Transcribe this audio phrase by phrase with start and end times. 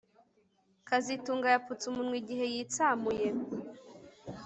[0.87, 3.29] kazitunga yapfutse umunwa igihe yitsamuye